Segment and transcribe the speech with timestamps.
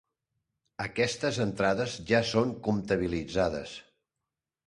[0.85, 3.75] Aquestes entrades ja són comptabilitzades.